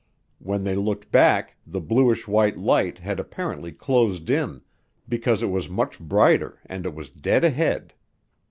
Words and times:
When 0.39 0.63
they 0.63 0.73
looked 0.73 1.11
back, 1.11 1.57
the 1.63 1.79
bluish 1.79 2.27
white 2.27 2.57
light 2.57 2.97
had 2.97 3.19
apparently 3.19 3.71
closed 3.71 4.31
in 4.31 4.61
because 5.07 5.43
it 5.43 5.51
was 5.51 5.69
much 5.69 5.99
brighter 5.99 6.57
and 6.65 6.87
it 6.87 6.95
was 6.95 7.11
dead 7.11 7.43
ahead. 7.43 7.93